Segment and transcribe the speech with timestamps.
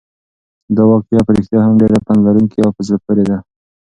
[0.75, 3.37] دا واقعه په رښتیا هم ډېره پنده لرونکې او په زړه پورې ده.